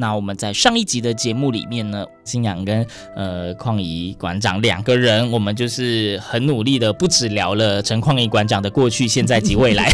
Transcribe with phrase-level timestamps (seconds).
[0.00, 9.92] 那我们在上一集的节目里面呢，新阳跟呃邝怡馆长两个人，我们就是很努力的，不止聊了陈邝怡馆长的过去、现在及未来，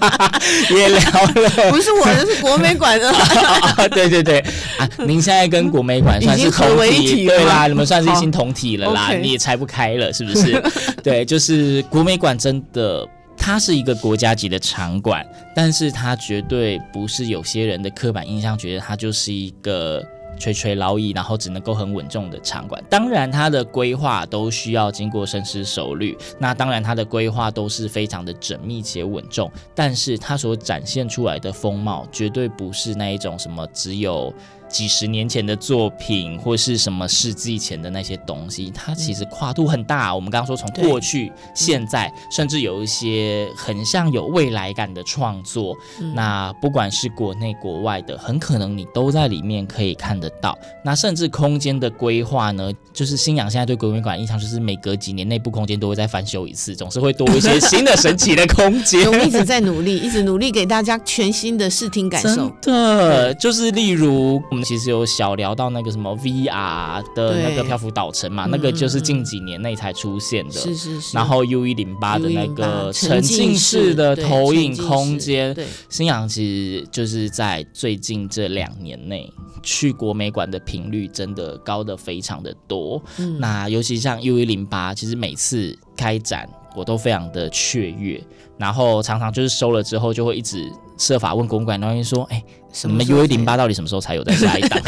[0.74, 3.08] 也聊了，不是我的，是国美馆的。
[3.12, 4.38] 啊，对对对
[4.78, 10.62] 啊，您现在跟国美馆算是同体，对啦， 你们算是一心同体了啦，你也拆不开了，是不是？
[11.02, 13.06] 对，就是国美馆真的。
[13.46, 20.04] 它是一个国家级的场馆，但是它绝对不是有些人的刻板印象，觉得它就是一个
[20.36, 22.82] 垂垂老矣，然后只能够很稳重的场馆。
[22.90, 34.34] 当然，它的规划都需要经过深思熟虑，那当然它的规划都是非常的缜密且稳重，但是它所展现出来的风貌，绝对不是那一种什么只有。
[34.68, 40.14] 几十年前的作品，或是什么世纪前的那些东西，它其实跨度很大。
[40.14, 45.76] 我们刚刚说，从过去、现在，甚至有一些很像有未来感的创作。
[46.14, 50.58] 那不管是国内国外的，很可能你都在里面可以看得到。
[50.84, 59.06] 那甚至空间的规划呢，就是星洋现在对国美馆印象就是每隔几年内部空间都会再翻修一次，总是会多一些新的神奇的空间。
[59.06, 62.50] 我们一直在努力，一直努力给大家全新的视听感受。
[62.60, 70.52] 真的，就是例如我们其实有小聊到那个什么 VR 的那个漂浮岛城嘛，那个就是近几年内才出现的。
[70.52, 71.16] 是是是。
[71.16, 76.42] 然后 U 一零八的那个沉浸式的投影空间，对，星洋其
[76.80, 83.00] 实就是在最近这两年内去国美馆的频率真的高的非常的多。
[83.18, 88.22] 嗯那尤其像 U 一零八，其实每次开展我都非常的雀跃，
[88.56, 94.80] 然后常常就是收了之后就会一直设法问公馆，然后说：“哎、欸，你们 U 一零八到底什么时候才有在下一档？”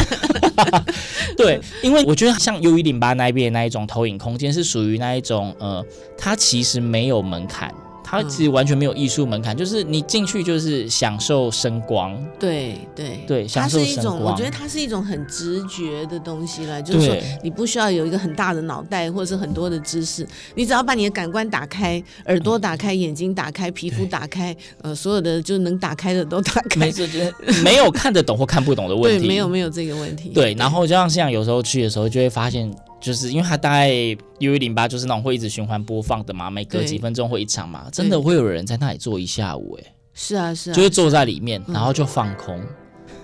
[1.37, 5.85] 对，因为我觉得像 U 一零八那边那一种投影空间是属于那一种呃，
[6.17, 7.73] 它其实没有门槛。
[8.11, 13.79] 它其实完全没有艺术门槛，嗯、就是你进去就是享受声光，对对对，享受。
[13.79, 26.81] 它是一种，我觉得它是一种很直觉的东西了，就是说你不需要有一个很大的脑袋或者是很多的知识，你只要把你的感官打开，耳朵打开，眼睛打开，皮肤打开，呃，所有的就能打开的都打开。
[26.81, 27.07] 没错，
[27.63, 30.31] 没有看得懂或看不懂的问题，对，没有没有这个问题。
[30.31, 32.75] 对，然后就像像有时候去的时候，就会发现。
[33.01, 33.89] 就是因为它大概
[34.39, 42.61] U 一零八就是那种会一直循环播放的嘛，每隔几分钟会一场嘛，真的会有人在那里坐一下午哎、欸，是啊是啊，就是坐在里面，然后就放空。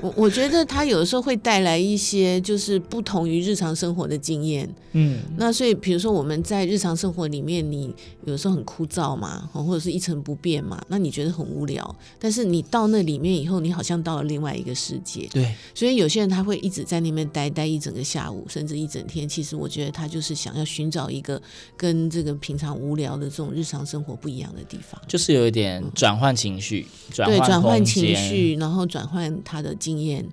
[0.05, 7.95] 嗯我我觉得它有的时候会带来一些就是不同于日常生活的经验，嗯，那所以比如说我们在日常生活里面，你
[8.27, 19.27] 有时候很枯燥嘛，或者是一成不变嘛，那你觉得很无聊，但是你到那里面以后，你好像到了另外一个世界，对，所以有些人他会一直在那边待待一整个下午，甚至一整天。
[19.27, 21.41] 其实我觉得他就是想要寻找一个
[21.79, 30.25] 跟这个平常无聊的这种日常生活不一样的地方，就是有一点转换情绪，转换对，转换情绪，然后转换他的经验。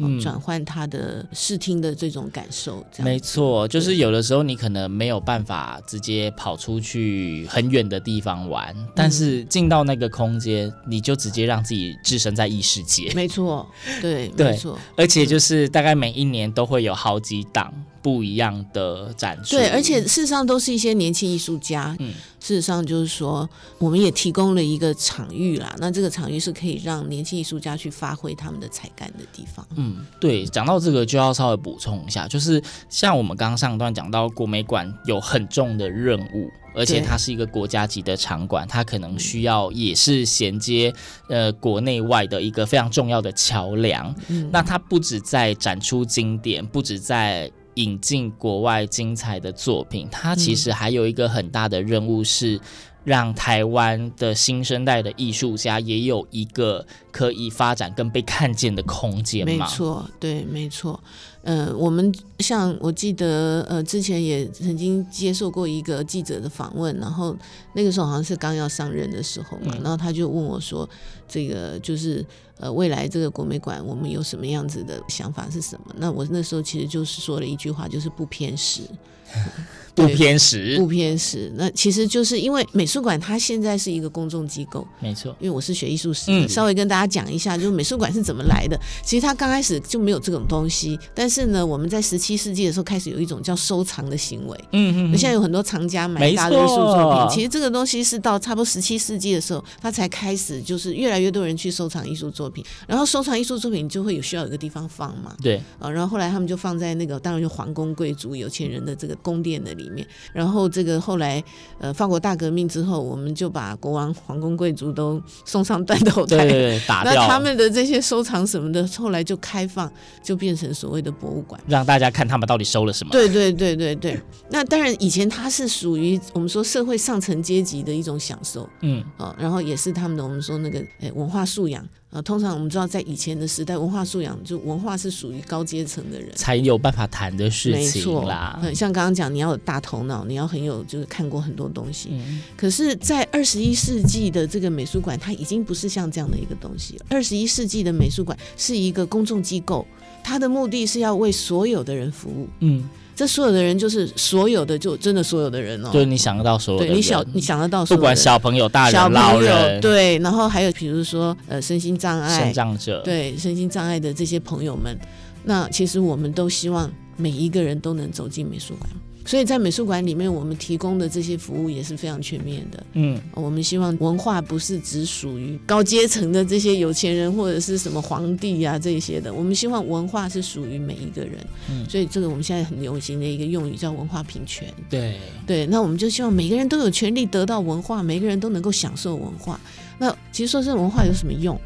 [0.00, 13.12] 嗯，转换他的视听的这种感受，没错，就是有的时候你可能没有办法直接跑出去很远的地方玩，嗯、但是进到那个空间，你就直接让自己置身在异世界。
[13.12, 13.68] 没错，
[14.00, 17.74] 对，对，没错，而且就是大概每一年都会有好几档
[18.08, 19.56] 不一样的展出。
[19.56, 21.94] 对，而且事实上都是一些年轻艺术家。
[21.98, 22.14] 嗯。
[22.40, 23.46] 事实上，就是说，
[23.78, 25.74] 我们也提供了一个场域啦。
[25.78, 29.66] 那这个场域是可以让年轻艺术家去发挥他们的才干的地方。
[29.74, 30.46] 嗯，对。
[30.46, 40.94] 讲到这个，就要稍微补充一下，就是像我们刚刚上段讲到，国美馆有很重的任务，而且它是一个国家级的场馆，它可能需要也是衔接
[41.28, 44.14] 呃国内外的一个非常重要的桥梁。
[44.28, 52.60] 嗯，那它不止在展出经典，不止在引进国外精彩的作品，它其实还有一个很大的任务是
[53.08, 59.64] 让台湾的新生代的艺术家也有一个可以发展跟被看见的空间嘛。
[59.64, 61.00] 没错，对，没错。
[61.42, 67.34] 呃，我们像我记得，呃，之前也曾经接受过一个记者的访问，然后
[67.72, 70.86] 那个时候好像是刚要上任的时候嘛，嗯、然后他就问我说
[71.26, 72.22] ：“这个就是
[72.58, 78.82] 呃，未来这个国美馆，我们有什么样子的想法是什么？”那我那时候其实就是说了一句话，就是不偏食。
[79.98, 81.52] 不偏食，不偏食。
[81.56, 85.34] 那其实就是因为美术馆它现在是一个公众机构，没错。
[85.40, 88.78] 因为我是学艺术史稍微跟大家讲一下，就是美术馆是怎么来的。
[89.02, 94.56] 其实它刚开始就没有这种东西，但是呢，我们在十七世纪的时候开始有一种叫收藏的行为。
[94.70, 95.18] 嗯嗯。
[95.18, 102.64] 现在有很多藏家买大的艺术作品，其实这个东西是到差不多十七世纪的时候，它才开始就是越来越多人去收藏艺术作品。
[102.86, 105.34] 然后收藏艺术作品就会有需要有个地方放嘛。
[105.42, 105.60] 对。
[105.80, 110.68] 啊，然后后来他们就放在那个，当然就皇宫贵族有钱人的这个宫殿的里面，然后。
[110.70, 111.42] 这个后来，
[111.80, 117.14] 呃，法国大革命之后，我们就把国王、皇宫贵族都送上断头台，对对对， 打掉。
[117.14, 119.90] 那他们的这些收藏什么的，后来就开放，
[120.22, 123.10] 就变成所谓的博物馆，让大家看他们到底收了什么。
[123.10, 124.20] 对对对对对。
[124.50, 131.82] 那当然，以前它是属于我们说社会上层阶级的一种享受，嗯啊，然后也是他们的我们说那个哎文化素养。
[132.10, 138.58] 啊，通常我们知道，在以前的时代，文化素养就文化是属于高阶层的人才有办法谈的事情啦。
[138.62, 142.08] 没错，像刚刚讲，你要有大头脑，你要很有就是看过很多东西。
[142.12, 147.06] 嗯、可是，在二十一世纪的这个美术馆，它已经不是像这样的一个东西了。
[147.10, 149.86] 二十一世纪的美术馆是一个公众机构，
[150.24, 152.48] 它的目的是要为所有的人服务。
[152.60, 152.88] 嗯。
[153.18, 164.96] 这所有的人就是所有的，就真的所有的人哦，就是你想得到所有的人，对，你想你想得到所有的人，不管小朋友、大人、小朋友老人，对，然后还有比如说呃身心障碍、身障者，对身心障碍的这些朋友们，
[165.42, 168.88] 那其实我们都希望每一个人都能走进美术馆。
[169.28, 172.82] 所以在美术馆里面，我们提供的这些服务也是非常全面的。
[172.94, 181.46] 嗯，我们希望文化不是只属于高阶层的这些有钱人或者是什么皇帝啊这些的，我们希望文化是属于每一个人。
[181.70, 184.72] 嗯，所以这个我们现在很流行的一个用语叫文化平权。
[184.88, 189.60] 对对，那我们就希望每个人都有权利得到文化，每个人都能够享受文化。
[189.98, 191.60] 那其实说这文化有什么用？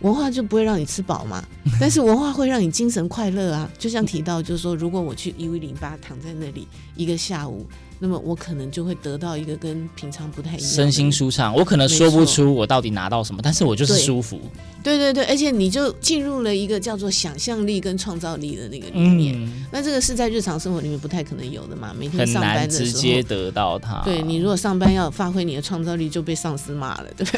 [0.00, 1.44] 文化就不会让你吃饱嘛，
[1.80, 3.70] 但是文化会让你精神快乐啊。
[3.78, 6.66] 就像提到，就是说，如果我去一五零八躺在那里
[6.96, 7.66] 一个下午。
[8.02, 11.54] 那么我可能就会得到一个跟平常不太一样，身心舒畅。
[11.54, 14.40] 我可能说不出我到底拿到什么，但是我就是舒服。
[14.82, 19.34] 对对对，而且你就进入了一个叫做想象力跟创造力的那个里面。
[19.36, 21.94] 嗯、那这个是在日常生活里面不太可能有的嘛？
[21.94, 24.00] 每天上班的时候直接得到它。
[24.02, 27.36] 对，你如果上班要发挥你的创造力，就被上司骂了，对不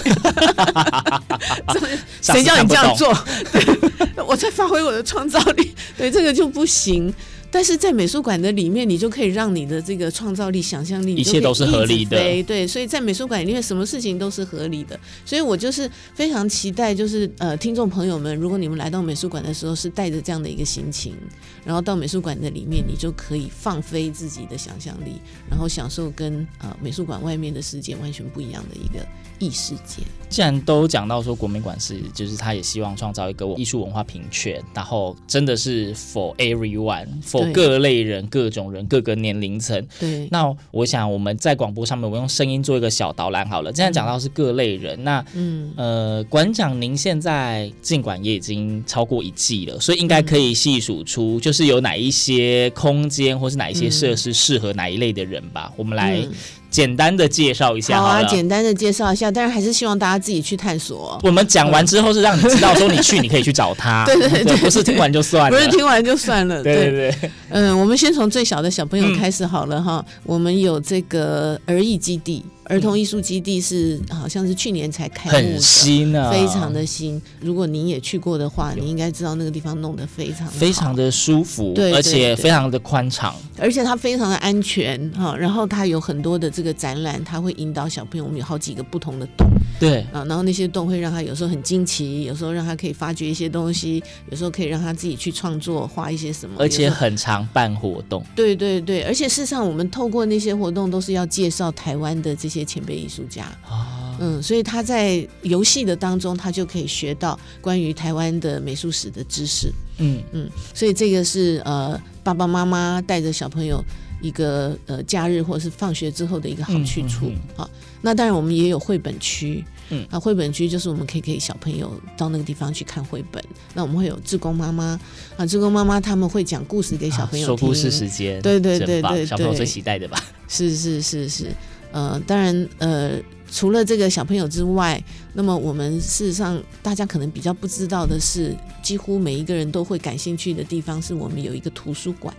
[1.80, 1.98] 对？
[2.22, 3.12] 谁叫你这样做？
[3.52, 7.12] 对，我在发挥我的创造力，对，这个就不行。
[7.52, 12.16] 但是在美术馆的里面，你就可以让你的这个创造力、想象力，一切都是合理的。
[12.44, 14.98] 对，所以在美术馆里面，什么事情都是合理的。
[15.26, 21.14] 所以我就是非常期待，就是呃，听众朋友们，如果你们来到美术馆的时候是带着这样的一个心情，
[21.62, 25.20] 然后到美术馆的里面，你就可以放飞自己的想象力，
[25.50, 29.06] 然后享受跟呃美术馆外面的世界完全不一样的一个
[29.42, 30.04] 异世界。
[30.28, 39.86] 既然都讲到说国美馆是，就是他也希望创造一个艺术文化平权，然后真的是 for everyone，for 各类人、各种人、各个年龄层。
[40.00, 40.26] 对。
[40.30, 43.70] 那我想我们在广播上面，我用声音做一个小导览好了。
[43.70, 55.66] 既然讲到是各类人，嗯、那嗯呃，馆长您现在尽管也已经超过一季了，所以应该可以细数出，就是有哪一些空间或是哪一些设施适合哪一类的人吧。
[55.72, 56.26] 嗯、我们来。
[56.72, 61.20] 简单的介绍一下好，好啊，简单的介绍一下，但是还是希望大家自己去探索。
[61.22, 64.04] 我们讲完之后是让你知道说你去，你可以去找他。
[64.08, 66.62] 对对对，对，不是听完就算了，不是听完就算了。
[66.64, 70.04] 对对对，嗯，我们先从最小的小朋友开始好了哈。
[70.08, 72.42] 嗯、我们有这个儿艺基地。
[72.72, 77.20] 儿童艺术基地是好像是去年才开幕的，很新啊，非常的新。
[77.38, 85.36] 如果您也去过的话，你应该知道那个地方弄得非常非常的舒服，对，而且非常的宽敞，而且它非常的安全哈。
[85.36, 88.22] 然后它有很多的这个展览，它会引导小朋友。
[88.24, 89.46] 我们有好几个不同的洞，
[89.78, 98.24] 对啊，然后那些洞会让他有时候很惊奇，有时候让他可以发掘一些东西，有时候可以让他自己去创作画一些什么，而且很常办活动。
[98.34, 103.44] 对对对，而且事实上我们透过那些活动都是要介绍台湾的这些前辈艺术家。
[103.68, 110.22] 啊，嗯，所以他在游戏的当中，他就可以学到关于台湾的美术史的知识，嗯。
[110.32, 113.82] 嗯，所以这个是呃爸爸妈妈带着小朋友
[114.20, 123.42] 一个呃假日或者是放学之后的一个好去处，嗯嗯、好，那当然我们也有绘本区，嗯，啊，绘本区就是我们可以给小朋友到那个地方去看绘本，
[123.74, 124.98] 那我们会有志工妈妈
[125.36, 130.22] 啊，志工妈妈他们会讲故事给小朋友听，啊、说故事时间，对对对对，对，小朋友最期待的吧？
[130.48, 131.50] 是是是是。
[131.92, 133.20] 呃，当然呃，
[133.50, 135.02] 除了这个小朋友之外，
[135.34, 142.34] 那么我们事实上大家可能比较不知道的是，几乎每一个人都会感兴趣的地方，是我们有一个图书馆。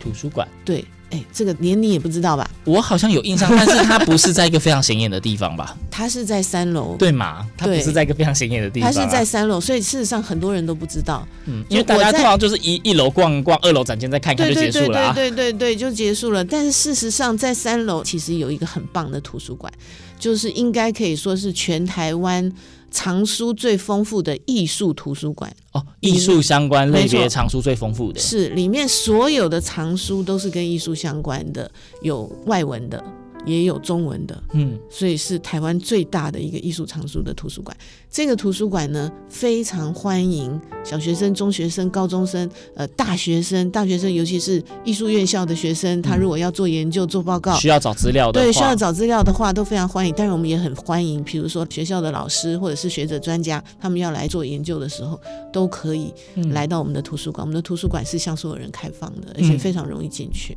[0.00, 0.84] 图书馆，对。
[1.12, 2.50] 哎，这个连你也不知道吧？
[2.64, 5.76] 我好像有印象， 但是它不是在一个非常显眼的地方吧？
[5.90, 7.46] 它是在三楼，对吗？
[7.56, 11.26] 它不是在一个非常显眼的地方，啊，它是在三楼，所以事实上很多人都不知道。
[11.44, 15.12] 嗯，因为大家通常就是一一楼逛逛，二楼展厅再看看就结束了，啊。
[15.12, 16.42] 对对对对对，就结束了。
[16.42, 19.70] 但是事实上，在三楼其实有一个很棒的图书馆，
[20.18, 22.50] 就是应该可以说是全台湾。
[22.92, 25.52] 藏书最丰富的艺术图书馆。
[25.72, 31.68] 哦，艺术相关类别藏书最丰富的，是里面所有的藏书都是跟艺术相关的，
[32.02, 33.02] 有外文的。
[33.44, 37.76] 也有中文的，嗯，所以是台湾最大的一个艺术藏书的图书馆。
[38.10, 43.70] 这个图书馆呢，非常欢迎小学生、中学生、高中生，呃，大学生。
[43.70, 50.14] 大学生尤其是艺术院校的学生，他如果要做研究、做报告，需要找资料的，对，需要找资料的话，都非常欢迎。
[50.14, 55.18] 当然，我们也很欢迎，比如说学校的老师或者是学者专家，他们要来做研究的时候，
[55.52, 56.12] 都可以
[56.50, 57.42] 来到我们的图书馆。
[57.44, 60.56] 我们的图书馆是向所有人开放的，而且非常容易进去。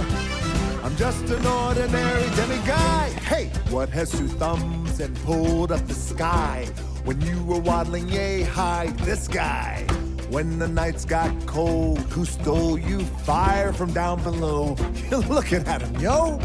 [0.91, 3.09] I'm just an ordinary demiguy.
[3.21, 6.67] Hey, what has two thumbs and pulled up the sky?
[7.05, 9.87] When you were waddling yay high, this guy.
[10.29, 14.75] When the nights got cold, who stole you fire from down below?
[15.09, 16.41] You're looking at him, yo.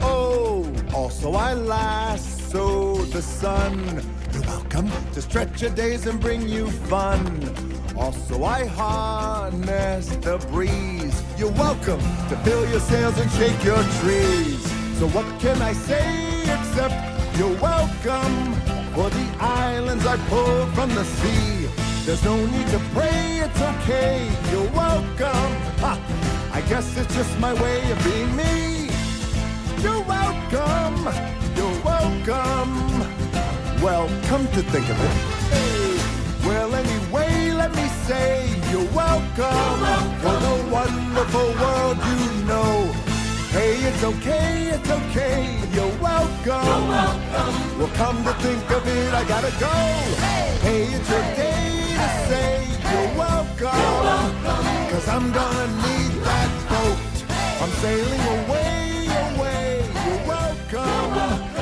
[0.00, 4.02] Oh, also I lasso the sun.
[4.32, 7.71] You're welcome to stretch your days and bring you fun.
[7.96, 11.22] Also, I harness the breeze.
[11.36, 14.60] You're welcome to fill your sails and shake your trees.
[14.98, 16.94] So, what can I say except
[17.38, 18.54] you're welcome
[18.94, 21.68] for the islands I pulled from the sea?
[22.04, 24.28] There's no need to pray, it's okay.
[24.50, 25.52] You're welcome.
[25.82, 25.98] Ha!
[26.52, 28.90] I guess it's just my way of being me.
[29.82, 30.96] You're welcome.
[31.56, 32.72] You're welcome.
[33.82, 35.16] Well, come to think of it.
[35.52, 35.82] Hey.
[36.46, 37.01] Well, anyway,
[37.76, 39.80] me say you're welcome,
[40.22, 42.92] for the wonderful world you know.
[43.50, 46.66] Hey, it's okay, it's okay, you're welcome.
[46.68, 47.78] You're welcome.
[47.78, 49.74] Well, come to think of it, I gotta go.
[50.26, 51.70] Hey, hey it's your day
[52.02, 53.78] to say you're welcome.
[53.82, 54.90] You're welcome.
[54.92, 56.98] Cause I'm gonna need that boat.
[57.62, 60.88] I'm sailing away, away, you're welcome.
[60.98, 61.52] You're welcome.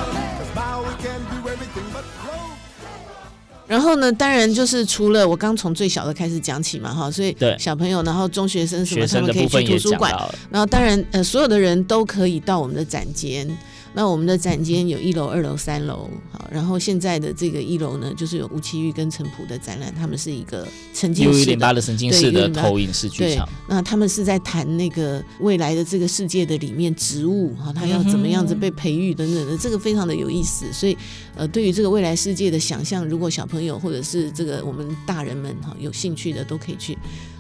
[3.70, 10.12] 然后呢，当然就是除了我刚从最小的开始讲起嘛，哈，所以小朋友，然后中学生什么，他们可以去图书馆，
[10.50, 13.48] 然后当然呃，所有的人都可以到我们的展间。
[13.92, 23.48] 那我们的展间有一楼、二楼、三楼，好，然后现在的这个一楼呢，就是有吴奇玉跟陈普的展览，他们是一个沉浸式的、的沉浸式的投影式剧场。
[23.68, 30.72] 那他们是在谈那个未来的这个世界的里面植物哈，它要怎么样子被培育等等的，这个非常的有意思。
[30.72, 30.96] 所以
[31.34, 36.94] 呃，对于这个未来世界的想象，如果小朋友或者是这个我们大人们哈有兴趣的，都可以去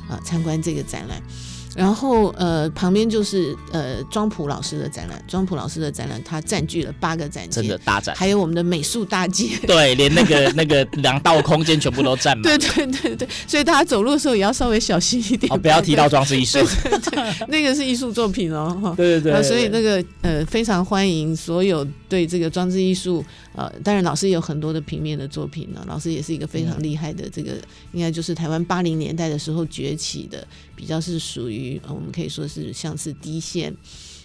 [0.08, 1.22] 啊参观这个展览。
[1.76, 23.24] 然后呃，旁边就是呃庄普老师的展览，庄普老师的展览，它占据了八个展间，真的大展，还有我们的美术大街，对，连那个那个两道空间全部都占满， 对对对对，所以大家走路的时候也要稍微小心一点，哦，不要提到装置艺术，对对对，那个是艺术作品哦，哈， 对对对，所以那个呃非常欢迎所有对这个装置艺术，
[23.54, 27.52] 呃，当然老师也有很多的平面的作品呢，老师也是一个非常厉害的这个，
[27.92, 31.80] 应该就是台湾八零年代的时候崛起的，比较是属于。
[31.88, 33.74] 我们可以说是像是低线，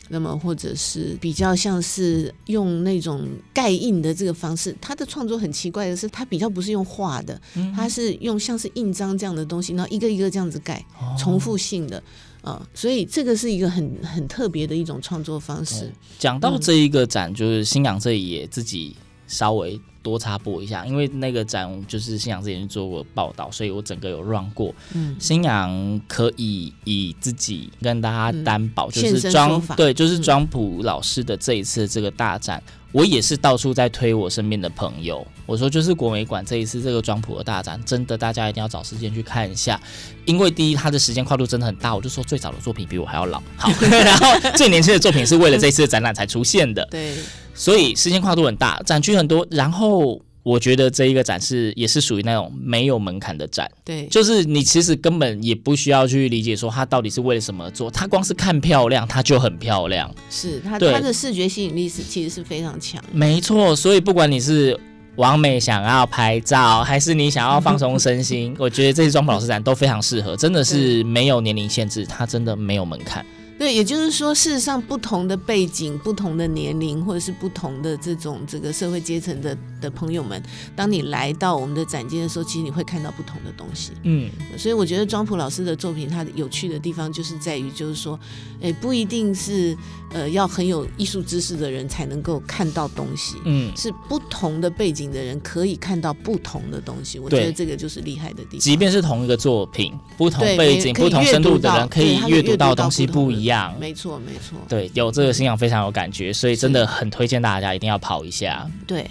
[0.09, 4.75] 那么或者是比较像是用那种盖印的这个方式。
[4.81, 7.39] 他的创作很奇怪的是，他比较不是用画的，
[7.75, 10.83] 他是用像是印章这样的东西，然后一个一个这样子盖，
[11.17, 12.01] 重复性的
[12.45, 15.91] 啊、呃，所以这个是一个很很特别的一种创作方式。
[16.19, 18.95] 讲到这一个展，就是新港这里也自己
[19.27, 19.79] 稍微。
[20.05, 24.71] 多插播一下，因为那个展就是新阳之前做过报道，所以我整个有 run 过。
[24.93, 32.61] 嗯，新阳可以以自己跟大家担保，就是庄对，就是庄普老师的这一次这个大展。
[32.91, 39.77] 我也是到处在推我身边的朋友，我说就是国美馆这一次这个庄普的大展，真的大家一定要找时间去看一下，
[40.23, 47.17] 因为第一它的时间跨度真的很大，我就说最早的作品比我还要老，好， 然后最年轻的作品是为了这次的展览才出现的，对，
[47.55, 60.13] 所以时间跨度很大，展区很多，然后我觉得这一个展示也是属于那种没有门槛的展，对，就是你其实根本也不需要去理解说它到底是为了什么做，它光是看漂亮，它就很漂亮。
[60.29, 63.03] 是它对它的视觉吸引力是其实是非常强。
[63.11, 64.79] 没错，所以不管你是
[65.15, 73.25] 完美想要拍照，还是你想要放松身心， 我觉得这次庄普老师展都非常适合，真的是没有年龄限制，它真的没有门槛。
[73.65, 80.41] 对，也就是说，事实上，不同的背景、不同的年龄，或者是不同的这种这个社会阶层的的朋友们，
[80.75, 83.91] 当你来到我们的展间的时候，其实你会看到不同的东西。
[84.03, 88.19] 嗯，所以我觉得庄普老师的作品，它有趣的地方就是在于，就是说，
[88.61, 89.77] 哎，不一定是
[90.11, 97.19] 呃要很有艺术知识的人才能够看到东西，嗯，是不同的背景的人可以看到不同的东西。
[97.19, 98.59] 我觉得这个就是厉害的地方。
[98.59, 103.75] 即便是同一个作品，不同背景、不同深度的人可以阅读到东西不一样。
[103.79, 104.57] 没错，没错。
[104.67, 108.67] 对，有这个信仰非常有感觉，所以真的很推荐大家一定要跑一下。
[108.87, 109.05] 对，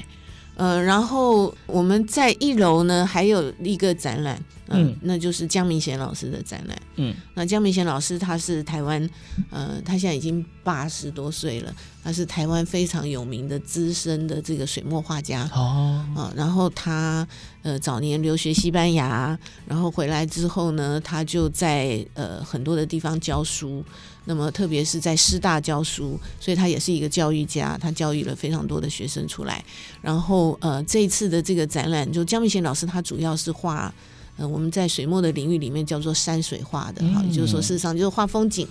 [0.57, 6.80] 嗯，然后我们在一楼呢还有一个展览，呃、嗯，那就是江明贤老师的展览。
[6.97, 9.09] 嗯，那江明贤老师他是台湾，
[9.50, 15.49] 呃，他现在已经八十多岁了，他是台湾非常有名的资深的这个水墨画家。
[15.54, 17.26] 哦，啊、呃，然后他
[17.62, 23.85] 呃早年留学西班牙，然后回来之后呢，他就在呃很多的地方教书。
[24.26, 29.62] 那么，特别是在师大教书，所以他也是一个教育家，他教育了非常多的学生出来。
[30.00, 33.92] 然后，呃，这一次的这个展览，就江明贤老师，他主要是画，
[34.37, 38.67] 呃，我们在水墨的领域里面叫做山水画的，哈、嗯，也就是说，事实上就是画风景。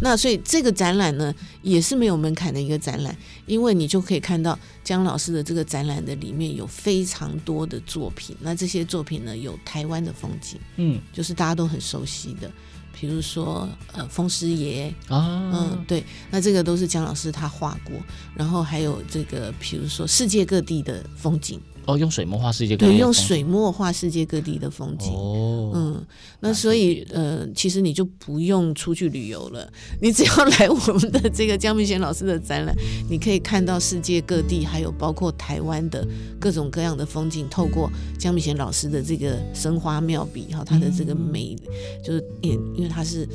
[0.00, 3.16] 那所以这个展览呢，也是没有门槛的一个展览，
[3.46, 8.34] 因为你就可以看到姜老师的这个展览的里面有非常多的作品。
[8.40, 12.50] 那这些作品呢，有台湾的风景，嗯，就是大家都很熟悉的。
[12.98, 17.96] 比如说，呃，风师爷啊，嗯，对，那这个都是姜老师他画过，
[18.34, 21.60] 然后还有这个，比如说世界各地的风景。
[21.86, 25.12] 哦，用水墨画世界各地，对，用水墨画世界各地的风景。
[25.12, 26.06] 哦，嗯，
[26.40, 29.68] 那所以呃，其实你就不用出去旅游了，
[30.00, 32.74] 你只要来我们的这个江明贤老师的展览，
[33.10, 36.06] 你可以看到世界各地，还有包括台湾的
[36.38, 41.72] 各种各样的风景，透过江明贤老师的这个生花妙笔哈，他的这个美，嗯、
[42.04, 43.28] 就是因因为他是。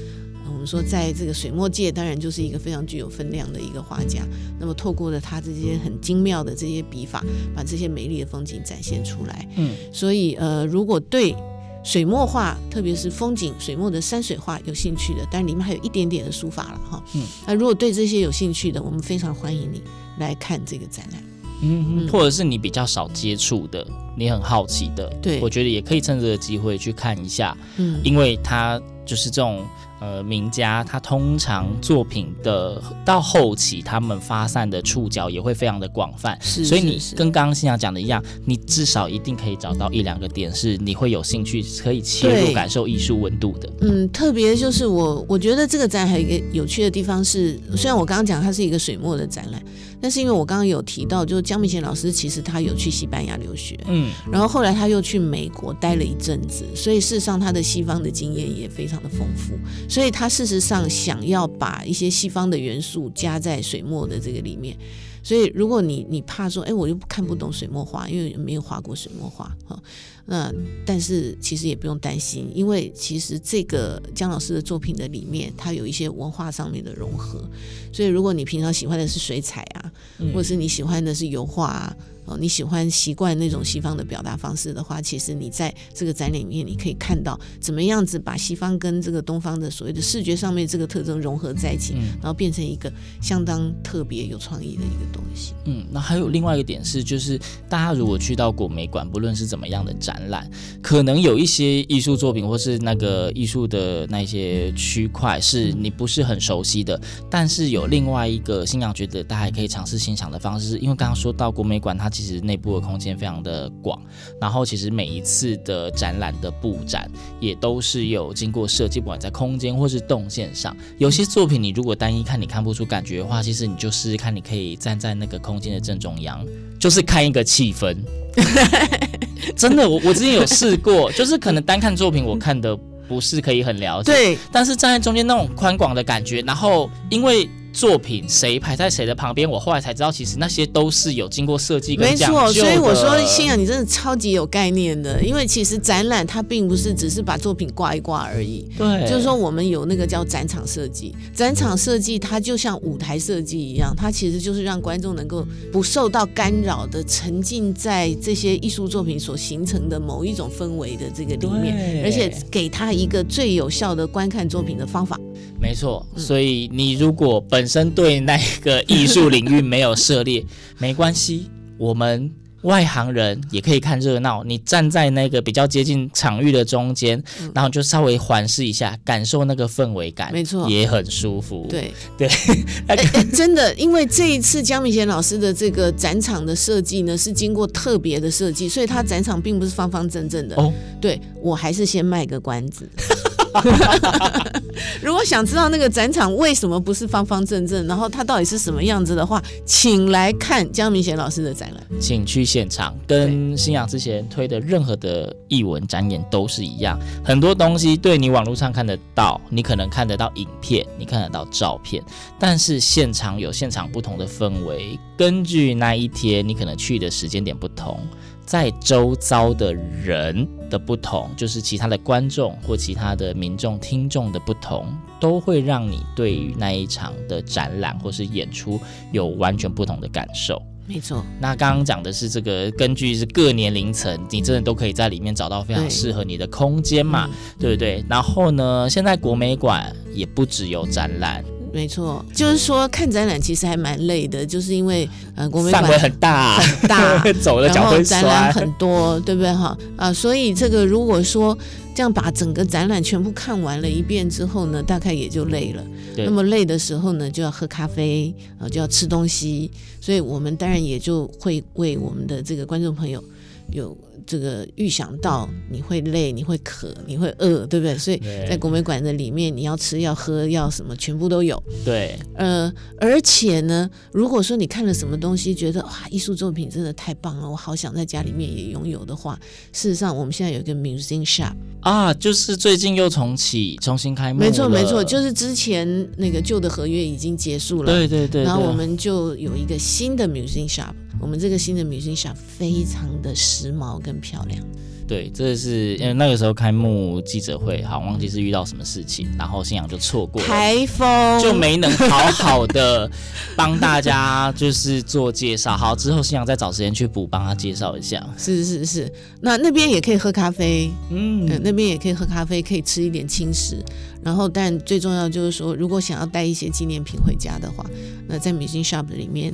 [0.51, 4.23] 我们说，在这个水墨界，当然就是一个非常具有分量的一个画家。
[4.59, 7.23] 那么，透过了他这些很精妙的这些笔法，
[7.55, 9.47] 把这些美丽的风景展现出来。
[9.55, 11.35] 嗯，所以呃，如果对
[11.83, 17.03] 水墨画，特别是风景、水墨的山水画有兴趣的，但里面还有一点点的书法了哈。
[17.13, 19.81] 嗯，那如果对这些有兴趣的，我们非常欢迎你
[20.19, 21.23] 来看这个展览。
[21.61, 27.57] 嗯，嗯，或者是你比较少接触的，你很好奇的，对，我觉得也可以趁这个机会去看一下。
[27.77, 29.65] 嗯，因为它就是这种。
[29.99, 43.69] 呃，名家他通常作品的到后期，他们发散的触角也会非常的广泛，是，所以你跟刚刚新阳讲的一样，你至少一定可以找到一两个点是你会有兴趣可以切入感受艺术温度的。
[43.81, 49.61] 嗯，特别就是我我觉得这个展还有一个有趣的地方是，虽然我刚刚讲它是一个水墨的展览。
[49.99, 59.57] 但是因为我刚刚有提到，就是江明贤老师其实他有去西班牙留学，嗯，然后后来他又去美国待了一阵子，所以事实上他的西方的经验也非常的丰富，
[59.87, 64.75] 所以他事实上想要把一些西方的元素加在水墨的这个里面。
[65.23, 69.77] 所以，如果你你怕说，哎，我又看不懂水墨画，因为没有画过水墨画，哈，
[70.27, 70.53] 那
[70.85, 77.49] 但是其实也不用担心，因为其实这个姜老师的作品的里面，它有一些文化上面的融合。
[77.91, 79.91] 所以，如果你平常喜欢的是水彩啊，
[80.33, 81.95] 或者是你喜欢的是油画啊。
[82.27, 95.53] 哦，你喜欢习惯那种西方的表达方式的话，其实你在这个展里面，你可以看到怎么样子把西方跟这个东方的所谓的视觉上面这个特征融合在一起，嗯、然后变成一个相当特别有创意的一个东西。
[95.67, 100.49] 嗯，那还有另外一个点是，就是大家如果去到国美馆，不论是怎么样的展展览，
[100.81, 106.99] 可能有一些艺术作品或是那个艺术的那些区块是你不是很熟悉的，
[107.29, 112.09] 但是有另外一个信阳觉得大家可以尝试欣赏的方式，因为刚刚说到国美馆它。
[112.17, 114.01] 其实内部的空间非常的广，
[114.41, 117.07] 然后其实每一次的展览的布展
[117.39, 120.75] 也都是有经过设计，不管在空间或是动线上。
[120.97, 126.43] 有些作品你如果单一看你看不出感觉的话，其实你就试试看，你可以站在那个空间的正中央，
[126.79, 127.95] 就是看一个气氛。
[129.55, 132.75] 真的，我我之前有试过， 就是可能单看作品我看的
[133.07, 137.49] 不是可以很了解，对，但是站在中间那种宽广的感觉，然后因为。
[137.77, 142.45] 作品谁排在谁的旁边，我后来才知道，其实那些都是有经过设计跟讲究的。
[142.47, 148.67] 没错，所以我说欣阳，你真的超级有概念的，因为其实展览它并不是只是把作品挂一挂而已。
[148.75, 165.15] 对，就是说我们有那个叫展场设计，展场设计它就像舞台设计一样，它其实就是让观众能够不受到干扰的沉浸在这些艺术作品所形成的某一种氛围的这个里面，而且给他一个最有效的观看作品的方法。
[165.59, 170.45] 没错，所以你如果本身对那个艺术领域没有涉猎，
[170.77, 172.31] 没关系，我们
[172.63, 174.43] 外行人也可以看热闹。
[174.43, 181.67] 你站在那个比较接近场域的中间，然后就稍微环视一下，感受那个氛围感，没错，也很舒服。
[181.69, 182.27] 对对，
[183.31, 190.55] 真的，因为这一次江明贤老师的这个展场的设计呢，是经过特别的设计，所以他展场并不是方方正正的。
[190.55, 192.89] 哦，对，我还是先卖个关子。
[195.01, 202.95] 如果想知道那个展场为什么不是方方正正，然后它到底是什么样子的话，请来看江明贤老师的展览，请去现场。
[203.07, 212.03] 跟新阳之前推的任何的艺文展演都是一样，很多东西对你网络上看得到，你可能看得到影片，你看得到照片，
[212.39, 217.99] 但是现场有现场不同的氛围，根据那一天你可能去的时间点不同。
[218.47, 224.87] 在周遭的人的不同，就是其他的观众或其他的民众、听众的不同，
[225.19, 228.79] 都会让你对于那一场的展览或是演出
[229.11, 230.59] 有完全不同的感受。
[230.85, 237.29] 没错，那刚刚讲的是这个，根据是各年龄层，你真的都可以在里面找到非常适合你的空间嘛，
[237.59, 238.05] 对，对不对？
[238.09, 241.43] 然后呢，现在国美馆也不只有展览。
[241.77, 249.77] 没错，就是说看展览其实还蛮累的，就是因为呃，国美馆范围很大，很大， 走了脚会酸，然后展览很多，对不对哈？
[249.95, 251.55] 啊，所以这个如果说
[251.93, 255.83] 这样把整个展览全部看完了一遍之后呢，大概也就累了。
[256.15, 259.69] 那么累的时候呢，就要喝咖啡啊，就要吃东西，
[260.01, 263.23] 所以我们当然也就会为我们的这个观众朋友
[263.71, 263.97] 有。
[264.25, 267.97] 这个预想到你会累，你会渴，你会饿，对不对？
[267.97, 268.17] 所以
[268.49, 271.63] 在国美馆的里面，你要吃、要喝、要什么，全部都有。
[271.85, 279.39] 对，呃，而且呢，如果说你看了什么东西，觉得哇，艺术作品真的太棒了，我好想在家里面也拥有的话，
[279.71, 284.41] 事实上我们现在有一个 Museum Shop 啊，就是最近又重启、重新开幕。
[284.41, 287.93] 没错，没错，就是之前那个旧的合约已经结束了。
[287.93, 290.93] 对对对，对，然后我们就有一个新的 Museum Shop。
[291.19, 294.63] 我们这个新的 Museum Shop 非常的时髦跟漂亮。
[295.07, 303.09] 对，这是因为那个时候开幕记者会，好忘记是遇到什么事情，然后新阳就错过了，台风就没能好好的
[303.55, 305.77] 帮大家就是做介绍。
[305.77, 308.21] 好，之后新阳再找时间去补，帮他介绍一下。
[308.37, 313.81] 是是是，那那边也可以喝咖啡，嗯，呃、那边也可以喝咖啡，可以吃一点轻食。
[314.21, 317.85] 然后，但最重要就是说，如果想要带一些纪念品回家的话，
[318.27, 319.53] 那在 Museum Shop 里面。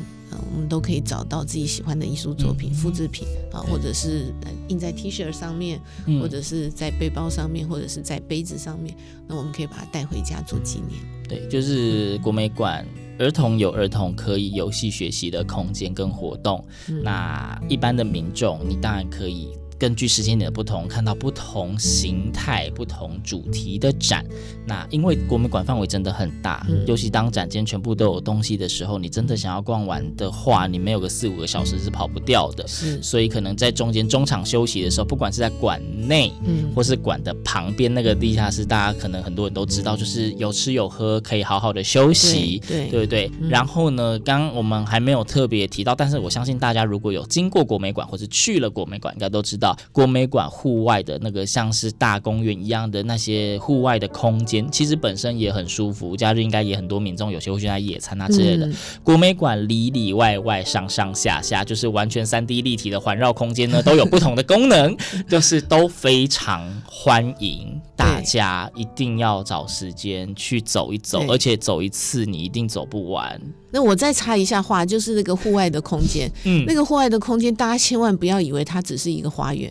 [0.54, 4.34] 我们都可以找到自己喜欢的艺术作品、嗯、复制品啊，或者是
[4.68, 8.96] 印在 T 恤上面，嗯、或者是在背包上面，或者是在杯子上面。
[9.28, 11.02] 那我们可以把它带回家做纪念。
[11.28, 12.86] 对，就是国美馆
[13.18, 16.64] 儿童有儿童可以游戏学习的空间跟活动。
[16.90, 19.50] 嗯、那一般的民众，你当然可以。
[19.84, 24.26] 根据时间点的不同，看到不同形态、不同主题的展。
[24.66, 32.66] 那因为国美馆范围真的很大，嗯、尤其当展间全部都有东西的时候，你真的想要逛完的话，你没有个四五个小时是跑不掉的。
[32.66, 43.30] 是，所以可能在中间中场休息的时候，不管是在馆内，嗯，或是馆的旁边那个地下室，大家可能很多人都知道，就是有吃有喝，可以好好的休息，对对不对？
[43.42, 49.73] 嗯、然后呢，刚我们还没有特别提到，但是我相信大家如果有经过国美馆或是去了国美馆，应该都知道。
[49.74, 56.16] 到国美馆户外的那个像是大公园一样的那些户外的空间，其实本身也很舒服。
[56.16, 58.68] 假日应该也很多民众有些会去那野餐啊之类的。
[58.68, 64.96] 嗯、国美馆里里外外上上下下，就是完全三 D 立体的环绕空间呢，都有不同的功能，
[65.30, 73.40] 就是都非常欢迎大家一定要找时间去走一走，而且走一次你一定走不完。
[73.72, 79.63] 那我再插一下话，就是那个户外的空间，嗯，那个户外的空间，大家千万不要以为它只是一个花园，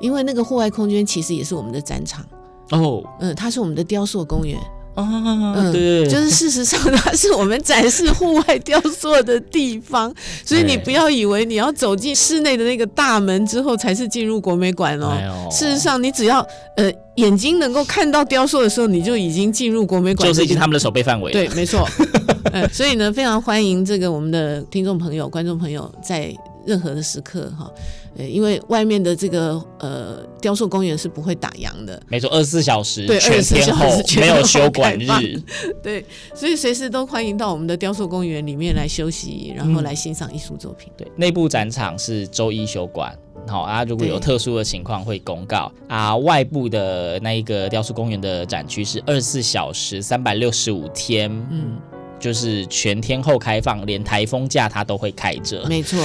[0.00, 2.24] 因为那个户外空间其实也是我们的展场
[2.70, 4.58] 哦，嗯，它是我们的雕塑公园
[4.94, 5.08] 啊，
[5.56, 10.12] 嗯，对，就是 事实上它是我们展示户外雕塑的地方，
[10.44, 16.44] 所以你不要以为你要走进室内的那个大门之后才是进入国美馆哦，事实上你只要
[16.76, 21.88] 呃眼睛能够看到雕塑的时候，你就已经进入国美馆，就是已经他们的守备范围，对，没错。
[22.72, 26.34] 所以呢，非常欢迎这个我们的听众朋友、观众朋友在
[26.66, 27.70] 任何的时刻哈，
[28.18, 35.40] 呃，因为外面的这个呃雕塑公园是不会打烊的，没错，二十四小时，对，二十四小时没有休馆日，
[35.80, 36.04] 对，
[36.34, 40.92] 所以随时都欢迎到我们的雕塑公园里面来休息，然后来欣赏艺术作品。
[40.96, 43.16] 对，内部展场是周一休馆。
[43.46, 46.14] 好啊，如果有特殊的情况会公告啊。
[46.16, 51.78] 外部的那一个雕塑公园的展区是二十四小时、三百六十五天，嗯，
[52.18, 55.64] 就是全天候开放，连台风假它都会开着。
[55.68, 55.98] 没错，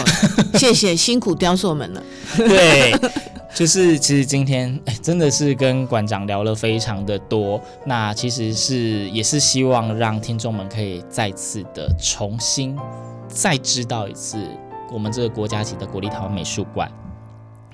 [0.53, 2.03] 谢谢辛苦雕塑们了。
[2.37, 2.93] 对，
[3.53, 7.61] 就是其实今天哎，真的是跟馆长聊了非常的多。
[7.85, 12.77] 那其实是也是希望让听众们可以再次的重新
[13.27, 14.37] 再知道一次
[14.91, 16.91] 我们这个国家级的国立台湾美术馆。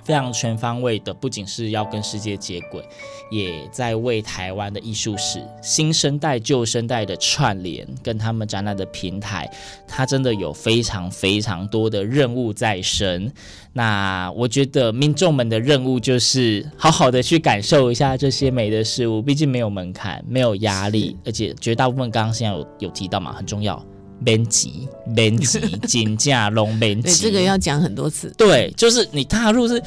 [0.09, 2.83] 非常全方位的，不仅是要跟世界接轨，
[3.29, 9.47] 也在为台湾的艺术史新生代、旧生代的串联，跟他们展览的平台，
[9.87, 13.31] 它真的有非常非常多的任务在身。
[13.71, 23.79] 那我觉得民众们的任务就是好好的去感受一下这些美的事物，毕竟没有门槛，没有压力，而且绝大部分刚刚现在有有提到嘛，很重要。
[24.19, 24.71] 免钱，
[25.05, 27.13] 免钱，金价龙免钱。
[27.13, 28.33] 这个要讲很多次。
[28.37, 29.81] 对，就是你踏入是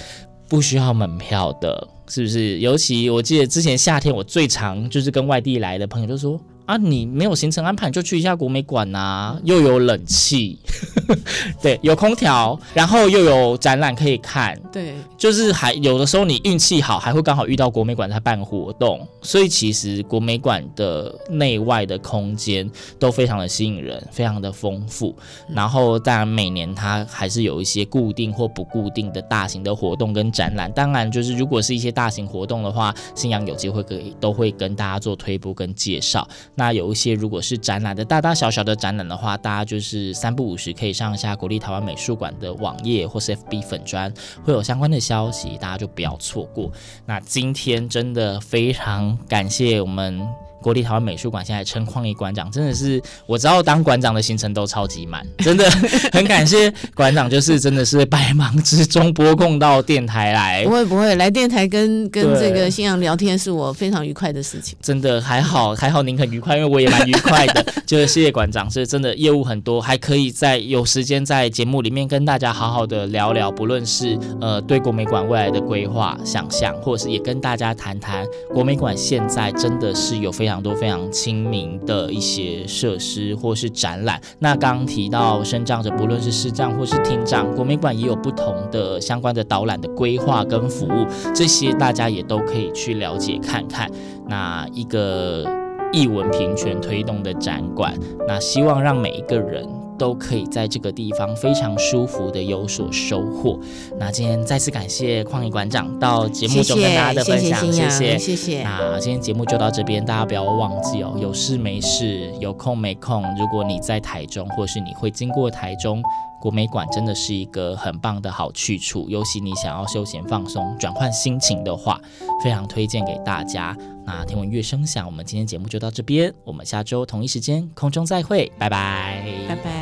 [0.49, 2.59] 不需要门票的，是不是？
[2.61, 6.40] 尤其我记得之前夏天，我最常就是跟外地来的朋友就说。
[6.66, 10.59] 啊，你没有行程安排，你就去一下国美馆呐、啊，又有冷气，
[11.61, 25.14] 对，有空调，然后又有展览可以看，对，就是还有的时候你运气好，还会刚好遇到国美馆在办活动，所以其实国美馆的内外的空间都非常的吸引人，非常的丰富。
[25.48, 36.27] 然后当然每年它还是有一些固定或不固定的大型的活动跟展览，当然就是如果是一些大型活动的话，星洋有机会可以都会跟大家做推播跟介绍。
[36.55, 44.12] 那有一些如果是展览的大大小小的展览的话，大家就是三不五时可以上一下国立台湾美术馆的网页或是 FB 粉专，
[44.45, 46.71] 会有相关的消息，大家就不要错过。
[47.07, 50.27] 那今天真的非常感谢我们。
[50.62, 55.68] 国立台湾美术馆现在称旷毅馆长，真的是我知道当馆长的行程都超级满，真的
[56.12, 60.64] 很感谢馆长，就是真的是百忙之中拨空到电台来。
[60.64, 64.79] 不会不会，来电台跟跟这个新阳聊天是我非常愉快的事情。
[64.81, 67.66] 真的还好还好您很愉快，因为我也蛮愉快的。
[67.85, 80.52] 就是谢谢馆长，是真的业务很多，还可以在有时间在节目里面跟大家好好的聊聊，不论是呃对国美馆未来的规划想象，或者是也跟大家谈谈国美馆现在真的是有非常。
[80.53, 84.21] 非常多非常亲民的一些设施或是展览。
[84.38, 93.91] 那刚刚提到身障者，不论是视障或是听障，国美馆也有不同的相关的导览的规划跟服务，这些大家也都可以去了解看看。
[94.29, 95.43] 那一个
[95.91, 99.67] 译文平权推动的展馆，那希望让每一个人。
[100.03, 103.57] 都可以在这个地方非常舒服的有所收获。
[104.01, 108.19] 那今天再次感谢旷毅馆长到节目中跟大家的分享，谢谢谢谢。
[108.19, 108.62] 谢谢。
[108.65, 116.03] 那今天节目就到这边，大家不要忘记哦，有事没事，有空没空，如果你在台中，或是你会经过台中。
[116.41, 122.01] 国美馆真的是一个很棒的好去处，尤其你想要休闲放松、转换心情的话，
[122.43, 123.77] 非常推荐给大家。
[124.05, 129.82] 那听闻乐声响，我们今天节目就到这边，我们下周同一时间空中再会，拜拜，拜拜。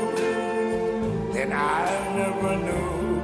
[2.41, 3.21] never knew.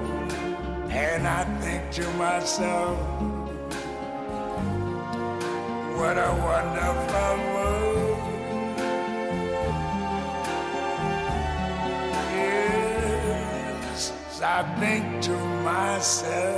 [0.90, 2.98] And I think to myself,
[5.98, 8.20] what a wonderful world.
[12.34, 16.57] Yes, I think to myself,